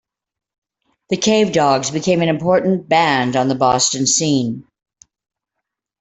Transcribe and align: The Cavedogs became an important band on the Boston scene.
The 1.09 1.17
Cavedogs 1.17 1.93
became 1.93 2.23
an 2.23 2.29
important 2.29 2.89
band 2.89 3.35
on 3.35 3.49
the 3.49 3.53
Boston 3.53 4.07
scene. 4.07 4.65